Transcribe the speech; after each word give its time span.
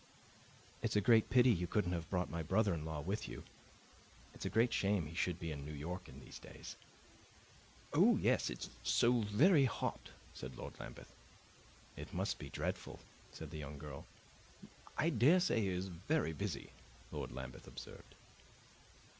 "It's 0.81 0.95
a 0.95 0.99
great 0.99 1.29
pity 1.29 1.51
you 1.51 1.67
couldn't 1.67 1.91
have 1.91 2.09
brought 2.09 2.27
my 2.31 2.41
brother 2.41 2.73
in 2.73 2.85
law 2.85 3.01
with 3.01 3.27
you. 3.29 3.43
It's 4.33 4.45
a 4.45 4.49
great 4.49 4.73
shame 4.73 5.05
he 5.05 5.13
should 5.13 5.39
be 5.39 5.51
in 5.51 5.63
New 5.63 5.73
York 5.75 6.09
in 6.09 6.19
these 6.19 6.39
days." 6.39 6.75
"Oh, 7.93 8.17
yes; 8.17 8.49
it's 8.49 8.71
so 8.81 9.21
very 9.21 9.65
hot," 9.65 10.09
said 10.33 10.57
Lord 10.57 10.73
Lambeth. 10.79 11.13
"It 11.95 12.15
must 12.15 12.39
be 12.39 12.49
dreadful," 12.49 12.99
said 13.31 13.51
the 13.51 13.59
young 13.59 13.77
girl. 13.77 14.07
"I 14.97 15.11
daresay 15.11 15.61
he 15.61 15.67
is 15.67 15.85
very 15.89 16.33
busy," 16.33 16.71
Lord 17.11 17.31
Lambeth 17.31 17.67
observed. 17.67 18.15